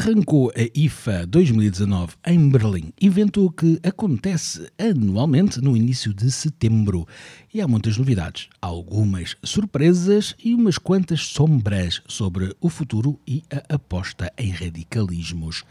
Arrancou 0.00 0.50
a 0.56 0.70
IFA 0.74 1.26
2019 1.26 2.14
em 2.26 2.48
Berlim, 2.48 2.90
evento 2.98 3.50
que 3.50 3.78
acontece 3.82 4.66
anualmente 4.78 5.60
no 5.60 5.76
início 5.76 6.14
de 6.14 6.30
setembro. 6.30 7.06
E 7.52 7.60
há 7.60 7.68
muitas 7.68 7.98
novidades, 7.98 8.48
algumas 8.62 9.36
surpresas 9.44 10.34
e 10.42 10.54
umas 10.54 10.78
quantas 10.78 11.26
sombras 11.26 12.00
sobre 12.08 12.56
o 12.62 12.70
futuro 12.70 13.20
e 13.28 13.42
a 13.52 13.74
aposta 13.74 14.32
em 14.38 14.50
radicalismos. 14.52 15.64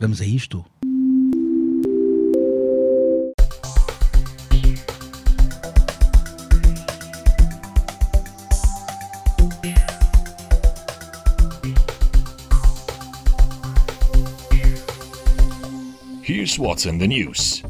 Vamos 0.00 0.20
a 0.20 0.26
isto? 0.26 0.64
Here's 16.28 16.58
what's 16.58 16.86
in 16.86 16.98
the 16.98 17.06
news. 17.06 17.62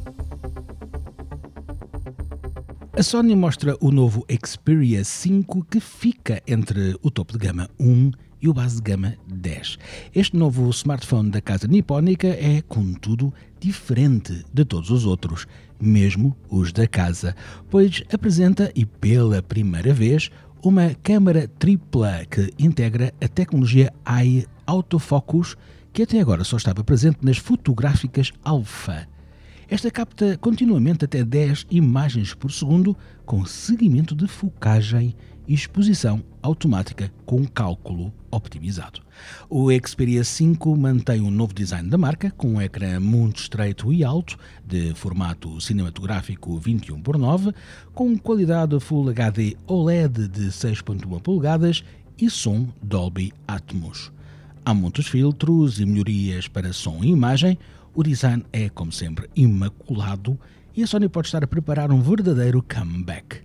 A 2.97 3.03
Sony 3.03 3.37
mostra 3.37 3.77
o 3.83 3.91
novo 3.91 4.25
Xperia 4.31 5.05
5 5.05 5.67
que 5.71 5.79
fica 5.79 6.43
entre 6.47 6.97
o 7.03 7.11
topo 7.11 7.35
de 7.35 7.47
gama 7.47 7.69
1 7.79 8.13
e 8.41 8.49
o 8.49 8.55
base 8.55 8.77
de 8.77 8.91
gama 8.91 9.15
10. 9.27 9.77
Este 10.15 10.39
novo 10.39 10.71
smartphone 10.71 11.31
da 11.31 11.43
casa 11.43 11.69
nipónica 11.69 12.29
é, 12.29 12.63
contudo, 12.63 13.31
diferente 13.61 14.43
de 14.55 14.65
todos 14.65 14.91
os 14.91 15.05
outros, 15.05 15.47
mesmo 15.79 16.35
os 16.49 16.73
da 16.73 16.87
casa, 16.87 17.37
pois 17.69 18.03
apresenta 18.11 18.73
e 18.75 18.87
pela 18.87 19.43
primeira 19.43 19.93
vez 19.93 20.31
uma 20.65 20.95
câmara 21.03 21.47
tripla 21.47 22.25
que 22.25 22.51
integra 22.59 23.13
a 23.21 23.29
tecnologia 23.29 23.93
AI 24.03 24.47
Autofocus 24.67 25.59
que 25.97 26.03
até 26.03 26.21
agora 26.21 26.45
só 26.45 26.59
estava 26.59 26.85
presente 26.85 27.21
nas 27.23 27.39
fotográficas 27.39 28.31
alfa. 28.45 29.09
Esta 29.67 29.91
capta 29.91 30.37
continuamente 30.37 31.07
até 31.07 31.25
10 31.25 31.69
imagens 31.71 32.35
por 32.35 32.53
segundo, 32.53 32.95
com 33.25 33.47
seguimento 33.47 34.15
de 34.15 34.29
focagem 34.29 35.17
e 35.49 35.55
exposição 35.55 36.23
automática 36.43 37.11
com 37.25 37.47
cálculo 37.47 38.13
optimizado. 38.31 39.01
O 39.49 39.69
Xperia 39.73 40.23
5 40.23 40.77
mantém 40.77 41.23
um 41.23 41.31
novo 41.31 41.55
design 41.55 41.89
da 41.89 41.97
marca, 41.97 42.31
com 42.31 42.49
um 42.49 42.61
ecrã 42.61 43.01
muito 43.01 43.39
estreito 43.39 43.91
e 43.91 44.05
alto, 44.05 44.37
de 44.67 44.93
formato 44.95 45.59
cinematográfico 45.63 46.59
21 46.59 47.01
por 47.01 47.17
9, 47.17 47.55
com 47.95 48.19
qualidade 48.19 48.79
Full 48.81 49.09
HD 49.09 49.57
OLED 49.67 50.29
de 50.29 50.49
6.1 50.49 51.23
polegadas 51.23 51.83
e 52.19 52.29
som 52.29 52.69
Dolby 52.83 53.33
Atmos. 53.49 54.15
Há 54.69 54.75
muitos 54.75 55.07
filtros 55.07 55.79
e 55.79 55.87
melhorias 55.87 56.49
para 56.49 56.73
som 56.73 56.99
e 57.05 57.07
imagem, 57.07 57.57
o 57.95 58.03
design 58.03 58.45
é, 58.53 58.69
como 58.69 58.91
sempre, 58.91 59.31
imaculado 59.37 60.37
e 60.75 60.83
a 60.83 60.89
Sony 60.89 61.09
pode 61.09 61.29
estar 61.29 61.45
a 61.45 61.47
preparar 61.47 61.93
um 61.93 62.03
verdadeiro 62.03 62.61
comeback. 62.61 63.43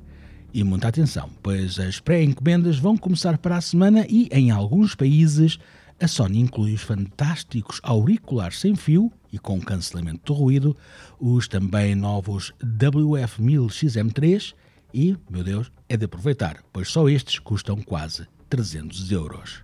E 0.52 0.64
muita 0.64 0.88
atenção, 0.88 1.30
pois 1.44 1.78
as 1.78 2.00
pré-encomendas 2.00 2.80
vão 2.80 2.98
começar 2.98 3.38
para 3.38 3.56
a 3.56 3.62
semana 3.62 4.04
e, 4.10 4.30
em 4.32 4.50
alguns 4.50 4.96
países, 4.96 5.60
a 6.00 6.08
Sony 6.08 6.40
inclui 6.40 6.74
os 6.74 6.82
fantásticos 6.82 7.80
auriculares 7.84 8.60
sem 8.60 8.76
fio 8.76 9.14
e 9.32 9.38
com 9.38 9.62
cancelamento 9.62 10.34
de 10.34 10.40
ruído, 10.40 10.76
os 11.20 11.48
também 11.48 11.94
novos 11.94 12.52
WF-1000XM3 12.66 14.56
e, 14.92 15.16
meu 15.30 15.44
Deus, 15.44 15.72
é 15.88 15.96
de 15.96 16.06
aproveitar, 16.06 16.64
pois 16.74 16.90
só 16.90 17.08
estes 17.08 17.38
custam 17.38 17.80
quase 17.80 18.26
300 18.50 19.12
euros. 19.12 19.60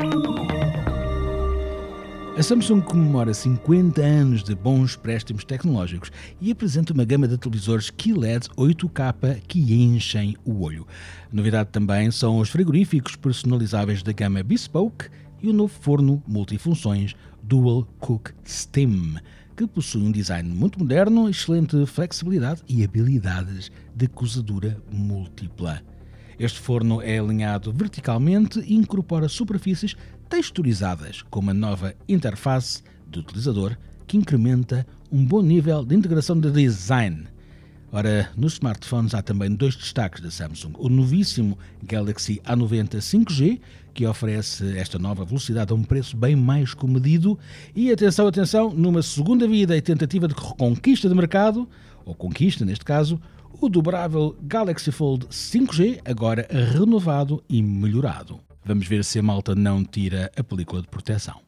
A 2.38 2.44
Samsung 2.44 2.82
comemora 2.82 3.34
50 3.34 4.00
anos 4.00 4.44
de 4.44 4.54
bons 4.54 4.96
préstimos 4.96 5.44
tecnológicos 5.44 6.12
e 6.40 6.52
apresenta 6.52 6.94
uma 6.94 7.04
gama 7.04 7.28
de 7.28 7.36
televisores 7.36 7.90
QLED 7.90 8.48
8K 8.56 9.42
que 9.48 9.74
enchem 9.74 10.38
o 10.46 10.62
olho. 10.62 10.86
Novidade 11.34 11.72
também 11.72 12.12
são 12.12 12.38
os 12.38 12.50
frigoríficos 12.50 13.16
personalizáveis 13.16 14.04
da 14.04 14.12
gama 14.12 14.44
Bespoke 14.44 15.10
e 15.42 15.50
o 15.50 15.54
novo 15.54 15.74
forno 15.82 16.22
multifunções 16.28 17.16
Dual 17.42 17.88
Cook 18.00 18.30
Steam, 18.46 19.16
que 19.56 19.66
possui 19.66 20.04
um 20.04 20.12
design 20.12 20.48
muito 20.48 20.78
moderno, 20.78 21.28
excelente 21.28 21.88
flexibilidade 21.88 22.62
e 22.70 22.84
habilidades 22.84 23.72
de 23.96 24.08
cozedura 24.08 24.80
múltipla. 24.92 25.82
Este 26.40 26.60
forno 26.60 27.02
é 27.02 27.18
alinhado 27.18 27.74
verticalmente 27.74 28.60
e 28.60 28.76
incorpora 28.76 29.28
superfícies 29.28 29.96
texturizadas 30.30 31.22
com 31.24 31.40
uma 31.40 31.54
nova 31.54 31.94
interface 32.08 32.84
de 33.10 33.20
utilizador 33.20 33.78
que 34.06 34.18
incrementa 34.18 34.86
um 35.12 35.24
bom 35.26 35.42
nível 35.42 35.86
de 35.86 35.96
integração 35.96 36.40
de 36.40 36.52
design. 36.52 37.28
Ora, 37.92 38.30
nos 38.36 38.54
smartphones 38.54 39.14
há 39.14 39.22
também 39.22 39.50
dois 39.56 39.76
destaques 39.76 40.22
da 40.22 40.30
Samsung. 40.30 40.74
O 40.78 40.90
novíssimo 40.90 41.58
Galaxy 41.82 42.42
A90 42.46 42.98
5G, 42.98 43.60
que 43.94 44.06
oferece 44.06 44.78
esta 44.78 45.00
nova 45.00 45.24
velocidade 45.24 45.72
a 45.72 45.76
um 45.76 45.84
preço 45.84 46.18
bem 46.18 46.36
mais 46.36 46.74
comedido. 46.74 47.40
E 47.74 47.90
atenção, 47.92 48.28
atenção, 48.28 48.74
numa 48.74 49.02
segunda 49.02 49.48
vida 49.48 49.76
e 49.76 49.82
tentativa 49.82 50.28
de 50.28 50.34
reconquista 50.34 51.08
de 51.08 51.16
mercado, 51.16 51.68
ou 52.06 52.14
conquista 52.14 52.66
neste 52.66 52.84
caso, 52.84 53.20
o 53.60 53.70
dobrável 53.70 54.36
Galaxy 54.44 54.92
Fold 54.92 55.26
5G, 55.28 56.02
agora 56.06 56.46
renovado 56.74 57.42
e 57.50 57.64
melhorado. 57.64 58.47
Vamos 58.68 58.86
ver 58.86 59.02
se 59.06 59.18
a 59.18 59.24
malta 59.24 59.56
não 59.56 59.82
tira 59.82 60.30
a 60.36 60.44
película 60.44 60.82
de 60.82 60.90
proteção. 60.90 61.40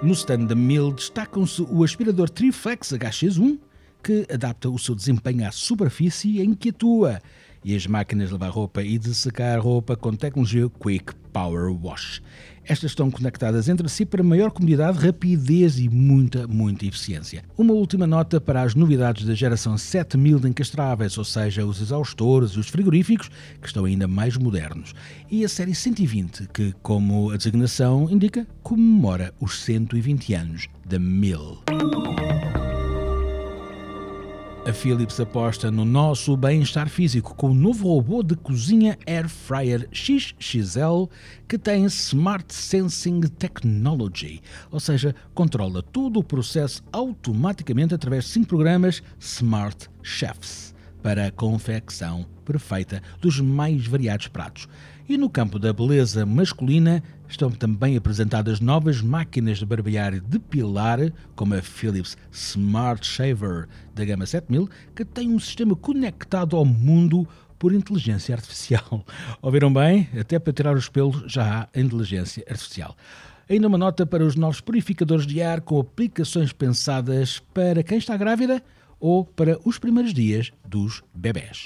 No 0.00 0.12
stand 0.12 0.44
da 0.44 0.54
Mill 0.54 0.92
destacam-se 0.92 1.62
o 1.62 1.82
aspirador 1.82 2.30
Triflex 2.30 2.92
HX1, 2.92 3.58
que 4.04 4.24
adapta 4.32 4.70
o 4.70 4.78
seu 4.78 4.94
desempenho 4.94 5.44
à 5.44 5.50
superfície 5.50 6.40
em 6.40 6.54
que 6.54 6.68
atua, 6.68 7.20
e 7.66 7.74
as 7.74 7.84
máquinas 7.84 8.28
de 8.28 8.34
lavar 8.34 8.50
roupa 8.50 8.80
e 8.80 8.96
de 8.96 9.12
secar 9.12 9.58
roupa 9.58 9.96
com 9.96 10.14
tecnologia 10.14 10.68
Quick 10.68 11.12
Power 11.32 11.76
Wash. 11.84 12.22
Estas 12.64 12.92
estão 12.92 13.10
conectadas 13.10 13.68
entre 13.68 13.88
si 13.88 14.06
para 14.06 14.22
maior 14.22 14.52
comodidade, 14.52 15.04
rapidez 15.04 15.76
e 15.80 15.88
muita, 15.88 16.46
muita 16.46 16.86
eficiência. 16.86 17.42
Uma 17.58 17.72
última 17.72 18.06
nota 18.06 18.40
para 18.40 18.62
as 18.62 18.76
novidades 18.76 19.26
da 19.26 19.34
geração 19.34 19.76
7000 19.76 20.38
de 20.38 20.48
encastráveis, 20.48 21.18
ou 21.18 21.24
seja, 21.24 21.66
os 21.66 21.80
exaustores 21.80 22.52
e 22.52 22.60
os 22.60 22.68
frigoríficos, 22.68 23.30
que 23.60 23.66
estão 23.66 23.84
ainda 23.84 24.06
mais 24.06 24.36
modernos. 24.36 24.94
E 25.28 25.44
a 25.44 25.48
série 25.48 25.74
120, 25.74 26.48
que, 26.54 26.72
como 26.84 27.32
a 27.32 27.36
designação 27.36 28.08
indica, 28.08 28.46
comemora 28.62 29.34
os 29.40 29.60
120 29.64 30.34
anos 30.34 30.68
da 30.84 31.00
Mill. 31.00 31.64
A 34.66 34.72
Philips 34.72 35.20
aposta 35.20 35.70
no 35.70 35.84
nosso 35.84 36.36
bem-estar 36.36 36.88
físico 36.88 37.36
com 37.36 37.52
o 37.52 37.54
novo 37.54 37.86
robô 37.86 38.20
de 38.20 38.34
cozinha 38.34 38.98
Air 39.06 39.28
Fryer 39.28 39.88
XXL 39.92 41.08
que 41.46 41.56
tem 41.56 41.84
Smart 41.84 42.52
Sensing 42.52 43.20
Technology, 43.20 44.42
ou 44.68 44.80
seja, 44.80 45.14
controla 45.32 45.84
todo 45.84 46.18
o 46.18 46.24
processo 46.24 46.82
automaticamente 46.92 47.94
através 47.94 48.24
de 48.24 48.30
cinco 48.30 48.48
programas 48.48 49.04
Smart 49.20 49.88
Chefs 50.02 50.74
para 51.00 51.28
a 51.28 51.30
confecção 51.30 52.26
perfeita 52.44 53.00
dos 53.20 53.38
mais 53.38 53.86
variados 53.86 54.26
pratos. 54.26 54.66
E 55.08 55.16
no 55.16 55.30
campo 55.30 55.56
da 55.56 55.72
beleza 55.72 56.26
masculina 56.26 57.00
estão 57.28 57.48
também 57.48 57.96
apresentadas 57.96 58.58
novas 58.58 59.00
máquinas 59.00 59.58
de 59.58 59.64
barbear 59.64 60.20
depilar, 60.20 61.12
como 61.36 61.54
a 61.54 61.62
Philips 61.62 62.16
Smart 62.32 63.06
Shaver 63.06 63.68
da 63.94 64.04
gama 64.04 64.26
7000, 64.26 64.68
que 64.96 65.04
tem 65.04 65.30
um 65.30 65.38
sistema 65.38 65.76
conectado 65.76 66.56
ao 66.56 66.64
mundo 66.64 67.26
por 67.56 67.72
inteligência 67.72 68.34
artificial. 68.34 69.04
Ouviram 69.40 69.72
bem? 69.72 70.08
Até 70.18 70.40
para 70.40 70.52
tirar 70.52 70.76
os 70.76 70.88
pelos 70.88 71.22
já 71.32 71.68
há 71.72 71.80
inteligência 71.80 72.44
artificial. 72.48 72.96
Ainda 73.48 73.68
uma 73.68 73.78
nota 73.78 74.04
para 74.04 74.24
os 74.24 74.34
novos 74.34 74.60
purificadores 74.60 75.24
de 75.24 75.40
ar 75.40 75.60
com 75.60 75.78
aplicações 75.78 76.52
pensadas 76.52 77.38
para 77.54 77.84
quem 77.84 77.98
está 77.98 78.16
grávida 78.16 78.60
ou 78.98 79.24
para 79.24 79.56
os 79.64 79.78
primeiros 79.78 80.12
dias 80.12 80.50
dos 80.66 81.00
bebés. 81.14 81.64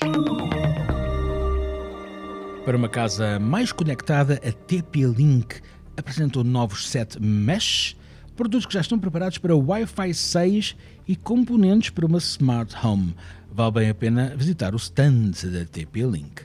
Para 2.70 2.76
uma 2.76 2.88
casa 2.88 3.36
mais 3.40 3.72
conectada, 3.72 4.34
a 4.34 4.52
TP-Link 4.52 5.60
apresentou 5.96 6.44
novos 6.44 6.88
set 6.88 7.20
Mesh, 7.20 7.96
produtos 8.36 8.64
que 8.64 8.74
já 8.74 8.80
estão 8.80 8.96
preparados 8.96 9.38
para 9.38 9.56
Wi-Fi 9.56 10.14
6 10.14 10.76
e 11.08 11.16
componentes 11.16 11.90
para 11.90 12.06
uma 12.06 12.18
Smart 12.18 12.72
Home. 12.80 13.16
Vale 13.50 13.72
bem 13.72 13.90
a 13.90 13.94
pena 13.94 14.36
visitar 14.36 14.72
o 14.72 14.76
stand 14.76 15.32
da 15.52 15.64
TP-Link. 15.64 16.42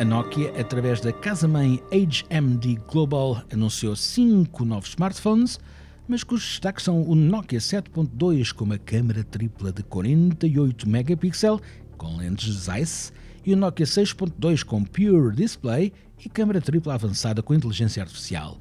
A 0.00 0.04
Nokia, 0.04 0.52
através 0.60 1.00
da 1.00 1.12
casa-mãe 1.12 1.80
HMD 1.92 2.80
Global, 2.90 3.40
anunciou 3.52 3.94
cinco 3.94 4.64
novos 4.64 4.88
smartphones, 4.88 5.60
mas 6.08 6.24
cujos 6.24 6.48
destaques 6.48 6.84
são 6.84 7.00
o 7.08 7.14
Nokia 7.14 7.60
7.2 7.60 8.52
com 8.52 8.64
uma 8.64 8.78
câmera 8.78 9.22
tripla 9.22 9.70
de 9.70 9.84
48 9.84 10.88
megapixels 10.88 11.60
com 11.96 12.16
lentes 12.16 12.52
Zeiss 12.52 13.12
e 13.44 13.52
o 13.52 13.56
Nokia 13.56 13.86
6.2 13.86 14.64
com 14.64 14.84
Pure 14.84 15.34
Display 15.34 15.92
e 16.24 16.28
câmara 16.28 16.60
tripla 16.60 16.94
avançada 16.94 17.42
com 17.42 17.54
inteligência 17.54 18.02
artificial. 18.02 18.58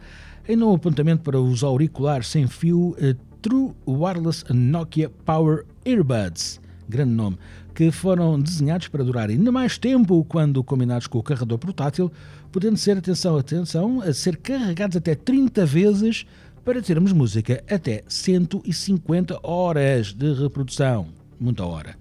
Em 0.48 0.56
novo 0.56 0.76
apontamento 0.76 1.24
para 1.24 1.40
os 1.40 1.64
auriculares 1.64 2.28
sem 2.28 2.48
fio 2.48 2.96
True 3.42 3.72
Wireless 3.88 4.46
Nokia 4.54 5.10
Power 5.26 5.66
Earbuds, 5.86 6.60
grande 6.88 7.12
nome, 7.12 7.38
que 7.74 7.92
foram 7.92 8.40
desenhados 8.40 8.88
para 8.88 9.04
durar 9.04 9.30
ainda 9.30 9.52
mais 9.52 9.78
tempo 9.78 10.24
quando 10.26 10.64
combinados 10.64 11.08
com 11.08 11.20
o 11.20 11.24
carregador 11.24 11.58
portátil, 11.58 12.12
podendo 12.52 12.78
ser, 12.78 12.98
atenção, 12.98 13.38
atenção, 13.38 14.02
a 14.02 14.14
ser 14.14 14.38
carregados 14.38 14.98
até 14.98 15.16
30 15.16 15.66
vezes 15.66 16.26
para 16.64 16.82
termos 16.82 17.14
música 17.14 17.64
até 17.70 18.04
150 18.08 19.40
horas 19.42 20.14
de 20.14 20.34
reprodução. 20.34 21.08
Muita 21.40 21.66
hora. 21.66 21.96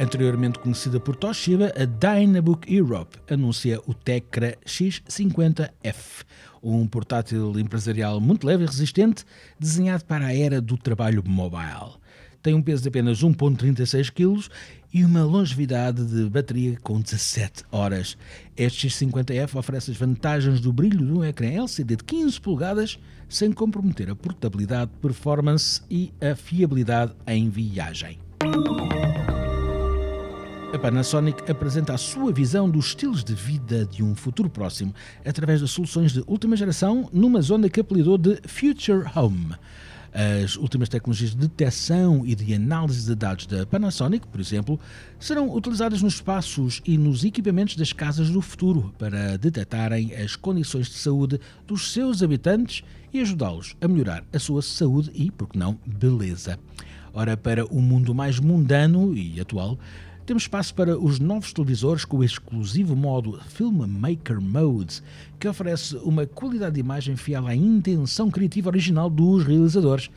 Anteriormente 0.00 0.58
conhecida 0.58 0.98
por 0.98 1.14
Toshiba, 1.14 1.74
a 1.76 1.84
Dynabook 1.84 2.74
Europe 2.74 3.18
anuncia 3.28 3.78
o 3.86 3.92
Tecra 3.92 4.56
X50F, 4.64 6.24
um 6.62 6.86
portátil 6.86 7.60
empresarial 7.60 8.18
muito 8.18 8.46
leve 8.46 8.64
e 8.64 8.66
resistente, 8.66 9.26
desenhado 9.58 10.06
para 10.06 10.24
a 10.24 10.34
era 10.34 10.58
do 10.58 10.78
trabalho 10.78 11.22
mobile. 11.26 11.98
Tem 12.42 12.54
um 12.54 12.62
peso 12.62 12.82
de 12.82 12.88
apenas 12.88 13.22
1,36 13.22 14.10
kg 14.10 14.48
e 14.90 15.04
uma 15.04 15.22
longevidade 15.22 16.02
de 16.06 16.30
bateria 16.30 16.78
com 16.82 16.98
17 16.98 17.64
horas. 17.70 18.16
Este 18.56 18.88
X50F 18.88 19.54
oferece 19.54 19.90
as 19.90 19.98
vantagens 19.98 20.62
do 20.62 20.72
brilho 20.72 21.04
de 21.04 21.12
um 21.12 21.22
ecrã 21.22 21.48
LCD 21.48 21.96
de 21.96 22.04
15 22.04 22.40
polegadas 22.40 22.98
sem 23.28 23.52
comprometer 23.52 24.08
a 24.08 24.16
portabilidade, 24.16 24.92
performance 25.02 25.82
e 25.90 26.10
a 26.22 26.34
fiabilidade 26.34 27.12
em 27.26 27.50
viagem. 27.50 28.18
A 30.72 30.78
Panasonic 30.78 31.50
apresenta 31.50 31.94
a 31.94 31.98
sua 31.98 32.32
visão 32.32 32.70
dos 32.70 32.86
estilos 32.86 33.24
de 33.24 33.34
vida 33.34 33.84
de 33.84 34.04
um 34.04 34.14
futuro 34.14 34.48
próximo 34.48 34.94
através 35.26 35.58
de 35.58 35.66
soluções 35.66 36.12
de 36.12 36.22
última 36.28 36.56
geração 36.56 37.10
numa 37.12 37.42
zona 37.42 37.68
que 37.68 37.80
apelidou 37.80 38.16
de 38.16 38.36
Future 38.46 39.04
Home. 39.16 39.56
As 40.14 40.56
últimas 40.56 40.88
tecnologias 40.88 41.32
de 41.32 41.38
detecção 41.38 42.24
e 42.24 42.36
de 42.36 42.54
análise 42.54 43.04
de 43.04 43.16
dados 43.16 43.46
da 43.46 43.66
Panasonic, 43.66 44.28
por 44.28 44.40
exemplo, 44.40 44.78
serão 45.18 45.52
utilizadas 45.52 46.02
nos 46.02 46.14
espaços 46.14 46.80
e 46.84 46.96
nos 46.96 47.24
equipamentos 47.24 47.74
das 47.74 47.92
casas 47.92 48.30
do 48.30 48.40
futuro 48.40 48.94
para 48.96 49.36
detectarem 49.36 50.14
as 50.14 50.36
condições 50.36 50.86
de 50.86 50.94
saúde 50.94 51.40
dos 51.66 51.92
seus 51.92 52.22
habitantes 52.22 52.84
e 53.12 53.20
ajudá-los 53.20 53.74
a 53.80 53.88
melhorar 53.88 54.24
a 54.32 54.38
sua 54.38 54.62
saúde 54.62 55.10
e, 55.14 55.32
por 55.32 55.48
que 55.48 55.58
não, 55.58 55.76
beleza. 55.84 56.60
Ora, 57.12 57.36
para 57.36 57.66
o 57.66 57.82
mundo 57.82 58.14
mais 58.14 58.38
mundano 58.38 59.16
e 59.16 59.40
atual, 59.40 59.76
temos 60.30 60.44
espaço 60.44 60.72
para 60.76 60.96
os 60.96 61.18
novos 61.18 61.52
televisores 61.52 62.04
com 62.04 62.18
o 62.18 62.22
exclusivo 62.22 62.94
modo 62.94 63.40
Filmmaker 63.48 64.40
Mode, 64.40 65.02
que 65.40 65.48
oferece 65.48 65.96
uma 65.96 66.24
qualidade 66.24 66.74
de 66.74 66.80
imagem 66.80 67.16
fiel 67.16 67.48
à 67.48 67.54
intenção 67.56 68.30
criativa 68.30 68.68
original 68.68 69.10
dos 69.10 69.44
realizadores. 69.44 70.08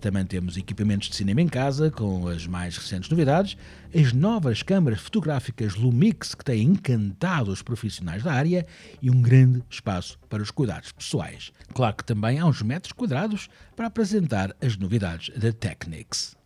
Também 0.00 0.26
temos 0.26 0.56
equipamentos 0.56 1.08
de 1.08 1.14
cinema 1.14 1.40
em 1.40 1.46
casa, 1.46 1.88
com 1.88 2.26
as 2.26 2.48
mais 2.48 2.76
recentes 2.76 3.08
novidades, 3.08 3.56
as 3.94 4.12
novas 4.12 4.60
câmaras 4.60 4.98
fotográficas 4.98 5.76
Lumix, 5.76 6.34
que 6.34 6.44
têm 6.44 6.64
encantado 6.64 7.52
os 7.52 7.62
profissionais 7.62 8.24
da 8.24 8.32
área, 8.32 8.66
e 9.00 9.08
um 9.08 9.22
grande 9.22 9.62
espaço 9.70 10.18
para 10.28 10.42
os 10.42 10.50
cuidados 10.50 10.90
pessoais. 10.90 11.52
Claro 11.72 11.94
que 11.94 12.04
também 12.04 12.40
há 12.40 12.44
uns 12.44 12.60
metros 12.60 12.92
quadrados 12.92 13.48
para 13.76 13.86
apresentar 13.86 14.52
as 14.60 14.76
novidades 14.76 15.30
da 15.38 15.52
Technics. 15.52 16.36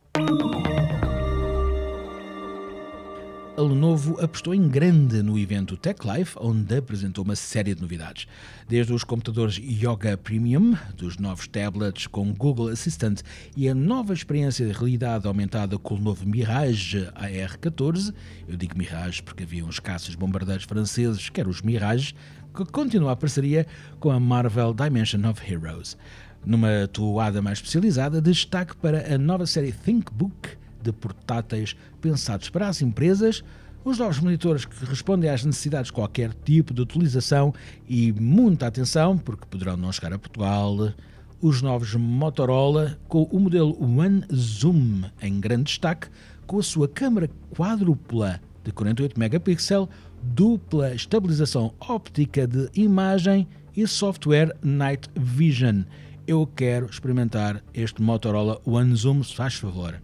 A 3.56 3.60
Lenovo 3.62 4.20
apostou 4.20 4.52
em 4.52 4.68
grande 4.68 5.22
no 5.22 5.38
evento 5.38 5.76
Tech 5.76 6.00
Life, 6.04 6.36
onde 6.40 6.76
apresentou 6.76 7.22
uma 7.24 7.36
série 7.36 7.72
de 7.72 7.80
novidades. 7.80 8.26
Desde 8.68 8.92
os 8.92 9.04
computadores 9.04 9.58
Yoga 9.58 10.16
Premium, 10.16 10.76
dos 10.96 11.18
novos 11.18 11.46
tablets 11.46 12.08
com 12.08 12.32
Google 12.32 12.68
Assistant 12.68 13.20
e 13.56 13.68
a 13.68 13.74
nova 13.74 14.12
experiência 14.12 14.66
de 14.66 14.72
realidade 14.72 15.28
aumentada 15.28 15.78
com 15.78 15.94
o 15.94 16.00
novo 16.00 16.26
Mirage 16.26 17.08
AR14, 17.14 18.12
eu 18.48 18.56
digo 18.56 18.76
Mirage 18.76 19.22
porque 19.22 19.44
havia 19.44 19.64
uns 19.64 19.78
caças 19.78 20.16
bombardeiros 20.16 20.64
franceses, 20.64 21.28
que 21.28 21.40
eram 21.40 21.50
os 21.50 21.62
Mirage, 21.62 22.14
que 22.52 22.64
continua 22.64 23.12
a 23.12 23.16
parceria 23.16 23.66
com 24.00 24.10
a 24.10 24.18
Marvel 24.18 24.74
Dimension 24.74 25.30
of 25.30 25.40
Heroes. 25.48 25.96
Numa 26.44 26.88
toada 26.92 27.40
mais 27.40 27.58
especializada, 27.58 28.20
destaque 28.20 28.74
para 28.76 29.14
a 29.14 29.16
nova 29.16 29.46
série 29.46 29.70
ThinkBook, 29.70 30.63
de 30.84 30.92
portáteis 30.92 31.74
pensados 32.00 32.50
para 32.50 32.68
as 32.68 32.82
empresas, 32.82 33.42
os 33.84 33.98
novos 33.98 34.18
monitores 34.18 34.64
que 34.64 34.84
respondem 34.84 35.28
às 35.28 35.44
necessidades 35.44 35.88
de 35.88 35.92
qualquer 35.92 36.32
tipo 36.44 36.72
de 36.72 36.80
utilização 36.80 37.52
e 37.88 38.12
muita 38.12 38.66
atenção, 38.66 39.18
porque 39.18 39.46
poderão 39.46 39.76
não 39.76 39.92
chegar 39.92 40.12
a 40.12 40.18
Portugal, 40.18 40.92
os 41.40 41.60
novos 41.60 41.94
Motorola 41.94 42.98
com 43.08 43.24
o 43.24 43.38
modelo 43.38 43.76
One 43.82 44.24
Zoom 44.34 45.02
em 45.20 45.40
grande 45.40 45.64
destaque, 45.64 46.08
com 46.46 46.58
a 46.58 46.62
sua 46.62 46.88
câmera 46.88 47.28
quádrupla 47.54 48.40
de 48.62 48.72
48 48.72 49.18
megapixels, 49.18 49.88
dupla 50.22 50.94
estabilização 50.94 51.74
óptica 51.80 52.46
de 52.46 52.70
imagem 52.74 53.46
e 53.76 53.86
software 53.86 54.56
Night 54.62 55.10
Vision. 55.14 55.82
Eu 56.26 56.46
quero 56.46 56.86
experimentar 56.86 57.62
este 57.74 58.00
Motorola 58.00 58.60
One 58.64 58.96
Zoom, 58.96 59.22
se 59.22 59.34
faz 59.34 59.54
favor. 59.54 60.00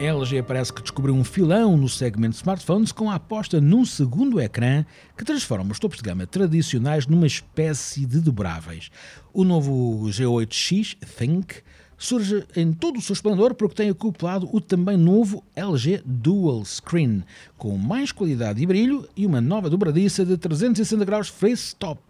LG 0.00 0.44
parece 0.44 0.72
que 0.72 0.80
descobriu 0.80 1.12
um 1.12 1.24
filão 1.24 1.76
no 1.76 1.88
segmento 1.88 2.34
de 2.34 2.36
smartphones 2.36 2.92
com 2.92 3.10
a 3.10 3.16
aposta 3.16 3.60
num 3.60 3.84
segundo 3.84 4.40
ecrã 4.40 4.84
que 5.16 5.24
transforma 5.24 5.72
os 5.72 5.80
topos 5.80 5.98
de 5.98 6.04
gama 6.04 6.24
tradicionais 6.24 7.08
numa 7.08 7.26
espécie 7.26 8.06
de 8.06 8.20
dobráveis. 8.20 8.90
O 9.32 9.42
novo 9.42 10.06
G8X 10.08 10.96
Think 11.18 11.62
surge 11.96 12.44
em 12.54 12.72
todo 12.72 12.98
o 12.98 13.02
seu 13.02 13.12
esplendor 13.12 13.54
porque 13.54 13.74
tem 13.74 13.90
acoplado 13.90 14.48
o 14.52 14.60
também 14.60 14.96
novo 14.96 15.42
LG 15.56 16.02
Dual 16.06 16.64
Screen, 16.64 17.24
com 17.56 17.76
mais 17.76 18.12
qualidade 18.12 18.62
e 18.62 18.66
brilho 18.66 19.08
e 19.16 19.26
uma 19.26 19.40
nova 19.40 19.68
dobradiça 19.68 20.24
de 20.24 20.36
360 20.36 21.04
graus 21.04 21.28
face 21.28 21.64
stop 21.70 22.00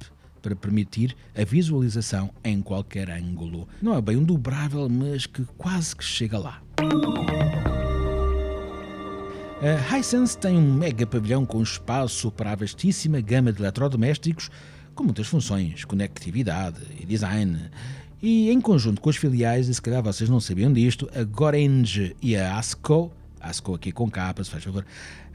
para 0.42 0.54
permitir 0.54 1.16
a 1.34 1.42
visualização 1.42 2.30
em 2.44 2.60
qualquer 2.60 3.10
ângulo. 3.10 3.66
Não 3.80 3.96
é 3.96 4.02
bem 4.02 4.18
um 4.18 4.24
dobrável, 4.24 4.86
mas 4.90 5.24
que 5.24 5.42
quase 5.56 5.96
que 5.96 6.04
chega 6.04 6.38
lá. 6.38 6.62
A 9.60 9.98
Hisense 9.98 10.38
tem 10.38 10.56
um 10.56 10.72
mega 10.72 11.04
pavilhão 11.04 11.44
com 11.44 11.60
espaço 11.60 12.30
para 12.30 12.52
a 12.52 12.54
vastíssima 12.54 13.20
gama 13.20 13.52
de 13.52 13.60
eletrodomésticos 13.60 14.48
com 14.94 15.02
muitas 15.02 15.26
funções, 15.26 15.84
conectividade 15.84 16.78
e 17.00 17.04
design. 17.04 17.68
E 18.22 18.50
em 18.50 18.60
conjunto 18.60 19.00
com 19.00 19.10
as 19.10 19.16
filiais, 19.16 19.68
e 19.68 19.74
se 19.74 19.82
calhar 19.82 20.00
vocês 20.00 20.30
não 20.30 20.38
sabiam 20.38 20.72
disto, 20.72 21.10
a 21.12 21.24
Gorange 21.24 22.14
e 22.22 22.36
a 22.36 22.56
Asco 22.56 23.12
ASCO 23.40 23.74
aqui 23.74 23.92
com 23.92 24.10
capa, 24.10 24.42
se 24.42 24.50
faz 24.50 24.64
favor, 24.64 24.84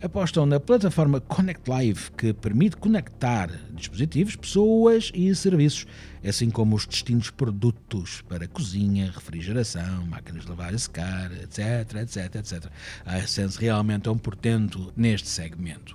apostam 0.02 0.46
na 0.46 0.60
plataforma 0.60 1.20
Connect 1.22 1.70
Live, 1.70 2.12
que 2.12 2.34
permite 2.34 2.78
conectar 2.78 3.50
dispositivos, 3.72 4.36
pessoas 4.36 5.12
e 5.14 5.34
serviços, 5.36 5.86
assim 6.28 6.50
como 6.50 6.76
os 6.76 6.86
distintos 6.86 7.30
produtos 7.30 8.22
para 8.28 8.48
cozinha, 8.48 9.12
refrigeração, 9.12 10.06
máquinas 10.08 10.44
de 10.44 10.50
lavar 10.50 10.74
e 10.74 10.80
secar, 10.80 11.32
etc, 11.32 11.96
etc, 12.02 12.36
etc. 12.36 12.66
A 13.06 13.18
Essence 13.20 13.60
realmente 13.60 14.08
é 14.08 14.12
um 14.12 14.18
portento 14.18 14.92
neste 14.96 15.30
segmento. 15.30 15.94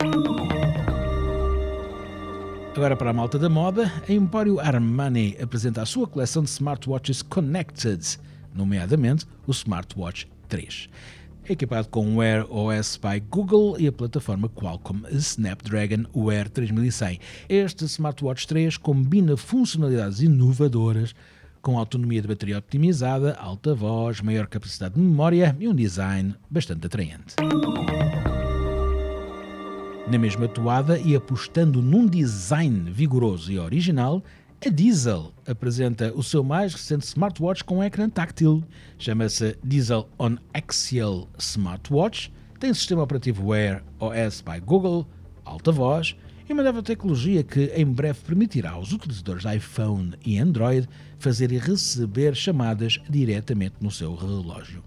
Agora 2.75 2.97
para 2.97 3.11
a 3.11 3.13
malta 3.13 3.39
da 3.39 3.49
moda, 3.49 3.93
a 4.09 4.13
Empório 4.13 4.61
Armani 4.61 5.37
apresenta 5.43 5.83
a 5.83 5.87
sua 5.87 6.07
coleção 6.07 6.45
de 6.45 6.51
smartwatches 6.51 7.23
connected, 7.23 8.19
nomeadamente 8.55 9.27
o 9.47 9.51
Smartwatch 9.51 10.29
3 10.49 10.89
equipado 11.53 11.89
com 11.89 12.07
o 12.07 12.17
Wear 12.17 12.47
OS 12.51 12.97
by 12.97 13.21
Google 13.21 13.77
e 13.79 13.87
a 13.87 13.93
plataforma 13.93 14.49
Qualcomm 14.49 15.05
Snapdragon 15.11 16.05
Wear 16.15 16.49
3100. 16.49 17.21
Este 17.49 17.85
smartwatch 17.87 18.47
3 18.47 18.77
combina 18.77 19.37
funcionalidades 19.37 20.21
inovadoras 20.21 21.15
com 21.63 21.79
autonomia 21.79 22.23
de 22.23 22.29
bateria 22.29 22.59
optimizada, 22.59 23.35
alta 23.35 23.75
voz, 23.75 24.21
maior 24.21 24.47
capacidade 24.47 24.95
de 24.95 25.01
memória 25.01 25.57
e 25.59 25.69
um 25.69 25.75
design 25.75 26.35
bastante 26.51 26.87
atraente. 26.87 27.35
Na 30.11 30.19
mesma 30.19 30.49
toada 30.49 30.99
e 30.99 31.15
apostando 31.15 31.83
num 31.83 32.07
design 32.07 32.91
vigoroso 32.91 33.53
e 33.53 33.59
original, 33.59 34.23
a 34.67 34.69
Diesel 34.71 35.33
apresenta 35.47 36.13
o 36.15 36.23
seu 36.23 36.43
mais 36.43 36.75
recente 36.75 37.05
smartwatch 37.07 37.63
com 37.63 37.79
um 37.79 37.85
ecrã 37.85 38.09
táctil. 38.11 38.65
Chama-se 38.99 39.57
Diesel 39.63 40.09
On 40.19 40.37
Axial 40.53 41.29
Smartwatch. 41.39 42.33
Tem 42.59 42.75
sistema 42.75 43.03
operativo 43.03 43.49
Wear 43.49 43.85
OS 44.01 44.41
by 44.41 44.59
Google, 44.61 45.07
alta 45.45 45.71
voz 45.71 46.17
e 46.49 46.53
uma 46.53 46.63
nova 46.63 46.83
tecnologia 46.83 47.45
que 47.45 47.67
em 47.77 47.85
breve 47.85 48.19
permitirá 48.25 48.71
aos 48.71 48.93
utilizadores 48.93 49.45
de 49.45 49.57
iPhone 49.57 50.15
e 50.25 50.39
Android 50.39 50.89
fazer 51.19 51.53
e 51.53 51.59
receber 51.59 52.35
chamadas 52.35 52.99
diretamente 53.09 53.77
no 53.81 53.91
seu 53.91 54.15
relógio. 54.15 54.83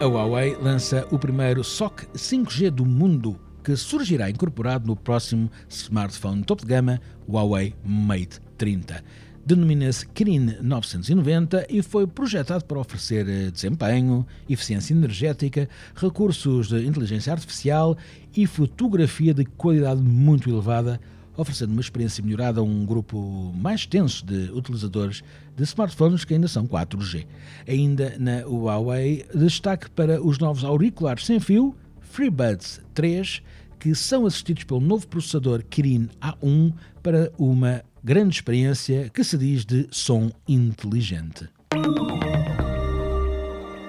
A 0.00 0.06
Huawei 0.06 0.56
lança 0.56 1.06
o 1.10 1.18
primeiro 1.18 1.62
SOC 1.62 2.06
5G 2.14 2.70
do 2.70 2.86
mundo, 2.86 3.38
que 3.62 3.76
surgirá 3.76 4.30
incorporado 4.30 4.86
no 4.86 4.96
próximo 4.96 5.50
smartphone 5.68 6.42
top 6.42 6.62
de 6.62 6.68
gama 6.68 7.00
Huawei 7.28 7.74
Mate 7.84 8.40
30. 8.56 9.02
Denomina-se 9.44 10.06
Kirin 10.08 10.56
990 10.60 11.66
e 11.68 11.82
foi 11.82 12.06
projetado 12.06 12.64
para 12.64 12.78
oferecer 12.78 13.28
eh, 13.28 13.50
desempenho, 13.50 14.26
eficiência 14.48 14.92
energética, 14.92 15.68
recursos 15.94 16.68
de 16.68 16.86
inteligência 16.86 17.32
artificial 17.32 17.96
e 18.36 18.46
fotografia 18.46 19.32
de 19.32 19.44
qualidade 19.44 20.02
muito 20.02 20.48
elevada 20.48 21.00
oferecendo 21.36 21.72
uma 21.72 21.80
experiência 21.80 22.22
melhorada 22.22 22.60
a 22.60 22.62
um 22.62 22.84
grupo 22.84 23.52
mais 23.54 23.80
extenso 23.80 24.24
de 24.24 24.50
utilizadores 24.52 25.22
de 25.56 25.62
smartphones 25.62 26.24
que 26.24 26.34
ainda 26.34 26.48
são 26.48 26.66
4G. 26.66 27.26
Ainda 27.66 28.14
na 28.18 28.40
Huawei, 28.46 29.24
destaque 29.34 29.90
para 29.90 30.22
os 30.22 30.38
novos 30.38 30.64
auriculares 30.64 31.24
sem 31.24 31.40
fio 31.40 31.74
FreeBuds 32.10 32.80
3, 32.92 33.42
que 33.78 33.94
são 33.94 34.26
assistidos 34.26 34.64
pelo 34.64 34.80
novo 34.80 35.06
processador 35.06 35.62
Kirin 35.64 36.08
A1 36.20 36.72
para 37.02 37.32
uma 37.38 37.82
grande 38.02 38.34
experiência 38.34 39.08
que 39.08 39.22
se 39.22 39.38
diz 39.38 39.64
de 39.64 39.86
som 39.90 40.30
inteligente. 40.46 41.48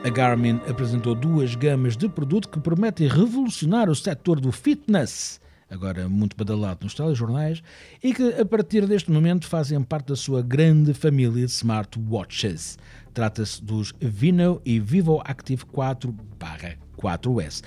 A 0.04 0.10
Garmin 0.10 0.60
apresentou 0.70 1.16
duas 1.16 1.56
gamas 1.56 1.98
de 1.98 2.08
produto 2.08 2.50
que 2.50 2.60
prometem 2.60 3.08
revolucionar 3.08 3.90
o 3.90 3.96
setor 3.96 4.40
do 4.40 4.52
fitness 4.52 5.42
agora 5.72 6.08
muito 6.10 6.36
badalado 6.36 6.84
nos 6.84 6.94
telejornais, 6.94 7.64
e 8.04 8.14
que 8.14 8.34
a 8.34 8.46
partir 8.46 8.86
deste 8.86 9.10
momento 9.10 9.48
fazem 9.48 9.82
parte 9.82 10.08
da 10.08 10.18
sua 10.18 10.42
grande 10.42 10.94
família 10.94 11.32
de 11.32 11.46
smartwatches. 11.46 12.78
Trata-se 13.14 13.64
dos 13.64 13.94
Vino 14.00 14.62
e 14.66 14.82
Vivo 14.82 15.22
Active 15.24 15.64
4/4S. 15.66 17.64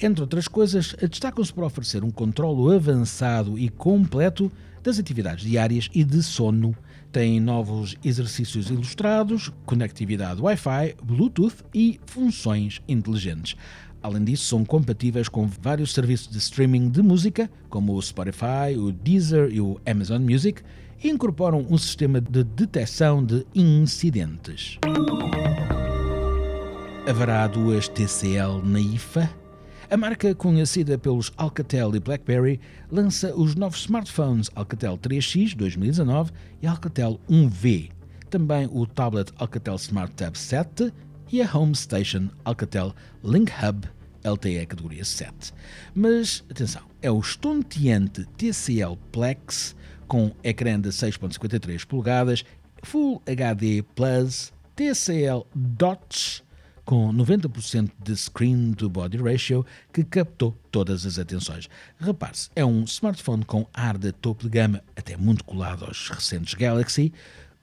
Entre 0.00 0.22
outras 0.22 0.48
coisas, 0.48 0.94
destacam-se 1.08 1.52
por 1.52 1.64
oferecer 1.64 2.02
um 2.02 2.10
controlo 2.10 2.70
avançado 2.70 3.58
e 3.58 3.68
completo 3.68 4.50
das 4.82 4.98
atividades 4.98 5.44
diárias 5.44 5.88
e 5.94 6.04
de 6.04 6.22
sono. 6.22 6.76
Tem 7.10 7.40
novos 7.40 7.96
exercícios 8.04 8.70
ilustrados, 8.70 9.50
conectividade 9.64 10.42
Wi-Fi, 10.42 10.96
Bluetooth 11.02 11.64
e 11.72 12.00
funções 12.06 12.82
inteligentes. 12.88 13.56
Além 14.02 14.22
disso, 14.22 14.44
são 14.44 14.64
compatíveis 14.64 15.28
com 15.28 15.46
vários 15.46 15.94
serviços 15.94 16.28
de 16.28 16.36
streaming 16.36 16.90
de 16.90 17.00
música, 17.00 17.50
como 17.70 17.94
o 17.94 18.02
Spotify, 18.02 18.76
o 18.76 18.92
Deezer 18.92 19.50
e 19.50 19.60
o 19.60 19.80
Amazon 19.86 20.20
Music, 20.20 20.60
e 21.02 21.08
incorporam 21.08 21.66
um 21.70 21.78
sistema 21.78 22.20
de 22.20 22.44
detecção 22.44 23.24
de 23.24 23.46
incidentes. 23.54 24.78
Haverá 27.08 27.46
duas 27.46 27.88
TCL 27.88 28.62
na 28.64 28.80
IFA? 28.80 29.43
A 29.90 29.96
marca, 29.98 30.34
conhecida 30.34 30.96
pelos 30.96 31.30
Alcatel 31.36 31.94
e 31.94 32.00
BlackBerry, 32.00 32.58
lança 32.90 33.34
os 33.36 33.54
novos 33.54 33.80
smartphones 33.80 34.50
Alcatel 34.54 34.96
3X 34.96 35.54
2019 35.54 36.32
e 36.62 36.66
Alcatel 36.66 37.20
1V. 37.28 37.90
Também 38.30 38.68
o 38.72 38.86
tablet 38.86 39.30
Alcatel 39.36 39.74
Smart 39.76 40.12
Tab 40.14 40.36
7 40.36 40.92
e 41.30 41.42
a 41.42 41.56
Home 41.56 41.74
Station 41.74 42.30
Alcatel 42.44 42.94
Link 43.22 43.52
Hub 43.62 43.86
LTE 44.24 44.66
categoria 44.66 45.04
7. 45.04 45.52
Mas, 45.94 46.42
atenção, 46.50 46.82
é 47.02 47.10
o 47.10 47.20
estonteante 47.20 48.24
TCL 48.38 48.96
Plex 49.12 49.76
com 50.08 50.32
ecrã 50.42 50.80
de 50.80 50.88
6.53 50.88 51.84
polegadas, 51.86 52.44
Full 52.82 53.22
HD 53.26 53.82
Plus, 53.94 54.52
TCL 54.74 55.46
Dots 55.54 56.43
com 56.84 57.12
90% 57.12 57.90
de 58.02 58.16
screen 58.16 58.72
to 58.74 58.88
body 58.88 59.16
ratio 59.16 59.64
que 59.92 60.04
captou 60.04 60.56
todas 60.70 61.06
as 61.06 61.18
atenções. 61.18 61.68
Repare-se, 61.98 62.50
é 62.54 62.64
um 62.64 62.84
smartphone 62.84 63.44
com 63.44 63.66
ar 63.72 63.96
de 63.96 64.12
topo 64.12 64.44
de 64.44 64.50
gama, 64.50 64.82
até 64.94 65.16
muito 65.16 65.44
colado 65.44 65.84
aos 65.84 66.08
recentes 66.08 66.54
Galaxy, 66.54 67.12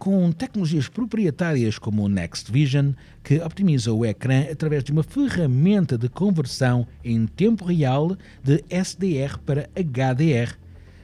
com 0.01 0.31
tecnologias 0.31 0.87
proprietárias 0.89 1.77
como 1.77 2.03
o 2.03 2.09
Next 2.09 2.51
Vision, 2.51 2.93
que 3.23 3.39
optimiza 3.39 3.93
o 3.93 4.03
ecrã 4.03 4.45
através 4.51 4.83
de 4.83 4.91
uma 4.91 5.03
ferramenta 5.03 5.95
de 5.95 6.09
conversão 6.09 6.87
em 7.03 7.27
tempo 7.27 7.65
real 7.65 8.17
de 8.43 8.65
SDR 8.67 9.37
para 9.45 9.69
HDR. 9.75 10.57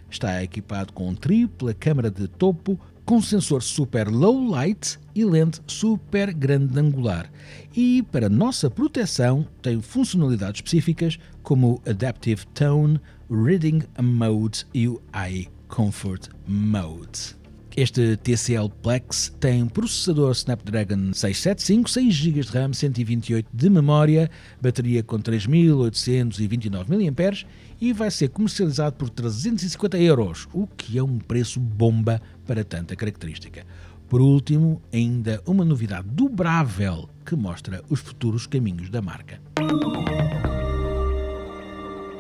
Está 0.09 0.41
equipado 0.41 0.93
com 0.93 1.13
tripla 1.13 1.75
câmara 1.75 2.09
de 2.09 2.27
topo, 2.27 2.79
com 3.07 3.21
sensor 3.21 3.63
super 3.63 4.09
low 4.09 4.49
light 4.49 4.99
e 5.15 5.23
lente 5.23 5.61
super 5.65 6.33
grande 6.33 6.77
angular. 6.77 7.31
E 7.73 8.03
para 8.11 8.27
nossa 8.27 8.69
proteção 8.69 9.47
tem 9.61 9.81
funcionalidades 9.81 10.59
específicas 10.59 11.17
como 11.41 11.75
o 11.75 11.89
Adaptive 11.89 12.45
Tone, 12.47 12.99
Reading 13.31 13.83
Mode 13.97 14.65
e 14.73 14.89
o 14.89 15.01
Eye 15.15 15.47
Comfort 15.69 16.27
Mode. 16.45 17.37
Este 17.77 18.17
TCL 18.17 18.69
Plex 18.81 19.33
tem 19.39 19.65
processador 19.67 20.31
Snapdragon 20.31 21.13
675, 21.13 21.89
6 21.89 22.13
GB 22.13 22.41
de 22.41 22.49
RAM, 22.49 22.73
128 22.73 23.47
de 23.53 23.69
memória, 23.69 24.29
bateria 24.59 25.01
com 25.01 25.17
3829 25.17 26.91
mAh 26.91 27.45
e 27.79 27.93
vai 27.93 28.09
ser 28.11 28.29
comercializado 28.29 28.95
por 28.95 29.09
350 29.09 29.97
euros, 29.99 30.47
o 30.53 30.67
que 30.67 30.97
é 30.97 31.03
um 31.03 31.19
preço 31.19 31.59
bomba 31.59 32.21
para 32.45 32.63
tanta 32.63 32.95
característica. 32.95 33.65
Por 34.09 34.21
último, 34.21 34.81
ainda 34.93 35.41
uma 35.45 35.65
novidade 35.65 36.07
dobrável 36.09 37.09
que 37.25 37.35
mostra 37.35 37.83
os 37.89 37.99
futuros 37.99 38.47
caminhos 38.47 38.89
da 38.89 39.01
marca. 39.01 39.41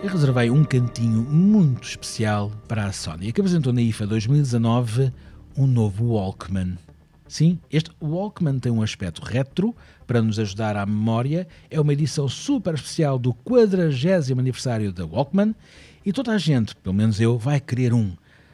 Eu 0.03 0.09
reservei 0.09 0.49
um 0.49 0.63
cantinho 0.63 1.21
muito 1.21 1.87
especial 1.87 2.51
para 2.67 2.85
a 2.85 2.91
Sony, 2.91 3.31
que 3.31 3.41
apresentou 3.41 3.73
na 3.73 3.81
IFA 3.81 4.05
2019 4.05 5.11
um 5.57 5.65
novo 5.65 6.13
Walkman. 6.13 6.77
Sim, 7.27 7.59
este 7.71 7.91
Walkman 8.01 8.59
tem 8.59 8.71
um 8.71 8.81
aspecto 8.81 9.21
retro 9.21 9.75
para 10.05 10.21
nos 10.21 10.39
ajudar 10.39 10.77
à 10.77 10.85
memória. 10.85 11.47
É 11.69 11.79
uma 11.79 11.93
edição 11.93 12.29
super 12.29 12.73
especial 12.73 13.19
do 13.19 13.33
40 13.33 14.31
aniversário 14.39 14.93
da 14.93 15.05
Walkman 15.05 15.53
e 16.05 16.13
toda 16.13 16.31
a 16.31 16.37
gente, 16.37 16.75
pelo 16.77 16.95
menos 16.95 17.19
eu, 17.19 17.37
vai 17.37 17.59
querer 17.59 17.93
um. 17.93 18.13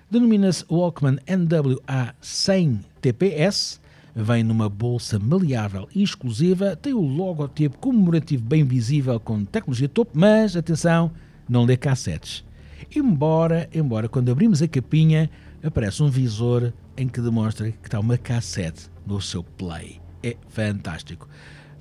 Denomina-se 0.10 0.65
Walkman 0.70 1.20
NWA 1.27 2.15
100 2.20 2.80
TPS. 3.00 3.80
Vem 4.15 4.44
numa 4.44 4.70
bolsa 4.70 5.18
maleável 5.18 5.88
e 5.94 6.03
exclusiva, 6.03 6.75
tem 6.75 6.94
o 6.94 7.01
logotipo 7.01 7.80
comemorativo 7.80 8.44
bem 8.44 8.63
visível 8.63 9.20
com 9.20 9.44
tecnologia 9.44 9.89
top, 9.89 10.12
mas 10.13 10.56
atenção, 10.56 11.12
não 11.50 11.65
lê 11.65 11.75
cassetes. 11.75 12.44
Embora, 12.96 13.68
embora 13.74 14.08
quando 14.08 14.32
abrimos 14.32 14.62
a 14.62 14.68
capinha 14.68 15.32
aparece 15.63 16.03
um 16.03 16.10
visor 16.10 16.74
em 16.98 17.08
que 17.08 17.22
demonstra 17.22 17.72
que 17.72 17.88
está 17.88 18.00
uma 18.00 18.17
cassete 18.17 18.89
no 19.05 19.22
seu 19.22 19.43
Play. 19.43 20.01
É 20.22 20.36
fantástico. 20.50 21.27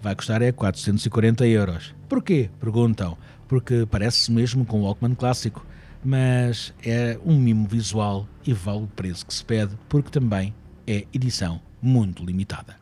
Vai 0.00 0.14
custar 0.14 0.42
é 0.42 0.50
440 0.52 1.46
euros. 1.46 1.94
Porquê? 2.08 2.50
Perguntam. 2.58 3.16
Porque 3.48 3.86
parece 3.90 4.32
mesmo 4.32 4.64
com 4.64 4.80
o 4.80 4.84
Walkman 4.84 5.14
clássico, 5.14 5.66
mas 6.02 6.72
é 6.84 7.18
um 7.24 7.38
mimo 7.38 7.68
visual 7.68 8.26
e 8.46 8.52
vale 8.52 8.84
o 8.84 8.86
preço 8.86 9.26
que 9.26 9.34
se 9.34 9.44
pede, 9.44 9.76
porque 9.88 10.10
também 10.10 10.54
é 10.86 11.06
edição 11.12 11.60
muito 11.80 12.24
limitada. 12.24 12.76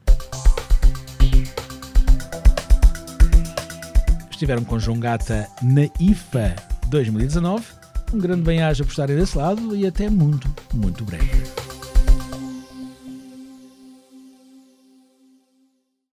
Estiveram 4.31 4.65
com 4.65 4.79
João 4.79 4.99
Gata 4.99 5.49
na 5.61 5.83
IFA 6.01 6.55
2019. 6.89 7.80
Um 8.13 8.19
grande 8.19 8.43
bem-aja 8.43 8.85
por 8.85 8.91
estarem 8.91 9.17
desse 9.17 9.39
lado 9.39 9.75
e 9.77 9.87
até 9.87 10.11
muito, 10.11 10.49
muito 10.75 11.05
breve. 11.05 11.60